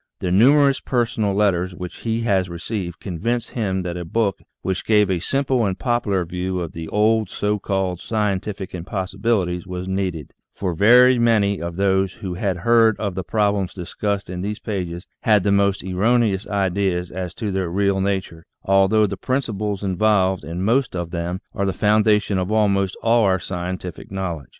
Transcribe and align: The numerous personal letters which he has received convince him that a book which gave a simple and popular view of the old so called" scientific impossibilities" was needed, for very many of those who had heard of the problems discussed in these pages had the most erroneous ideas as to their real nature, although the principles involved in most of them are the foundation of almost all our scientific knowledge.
The 0.19 0.31
numerous 0.31 0.79
personal 0.79 1.35
letters 1.35 1.75
which 1.75 1.97
he 1.97 2.21
has 2.21 2.49
received 2.49 2.99
convince 2.99 3.49
him 3.49 3.83
that 3.83 3.97
a 3.97 4.03
book 4.03 4.39
which 4.63 4.83
gave 4.83 5.11
a 5.11 5.19
simple 5.19 5.63
and 5.63 5.77
popular 5.77 6.25
view 6.25 6.59
of 6.59 6.71
the 6.71 6.87
old 6.87 7.29
so 7.29 7.59
called" 7.59 7.99
scientific 8.01 8.73
impossibilities" 8.73 9.67
was 9.67 9.87
needed, 9.87 10.33
for 10.55 10.73
very 10.73 11.19
many 11.19 11.61
of 11.61 11.75
those 11.75 12.13
who 12.13 12.33
had 12.33 12.57
heard 12.57 12.97
of 12.97 13.13
the 13.13 13.23
problems 13.23 13.75
discussed 13.75 14.27
in 14.27 14.41
these 14.41 14.57
pages 14.57 15.05
had 15.21 15.43
the 15.43 15.51
most 15.51 15.83
erroneous 15.83 16.47
ideas 16.47 17.11
as 17.11 17.35
to 17.35 17.51
their 17.51 17.69
real 17.69 18.01
nature, 18.01 18.47
although 18.63 19.05
the 19.05 19.17
principles 19.17 19.83
involved 19.83 20.43
in 20.43 20.63
most 20.63 20.95
of 20.95 21.11
them 21.11 21.41
are 21.53 21.67
the 21.67 21.73
foundation 21.73 22.39
of 22.39 22.51
almost 22.51 22.95
all 23.03 23.23
our 23.25 23.37
scientific 23.39 24.09
knowledge. 24.11 24.47